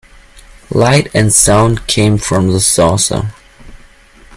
Light 0.71 1.11
and 1.13 1.31
sound 1.31 1.85
came 1.85 2.17
from 2.17 2.47
the 2.51 2.59
saucer. 2.59 3.35